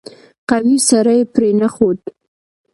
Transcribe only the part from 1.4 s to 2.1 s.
نه ښود.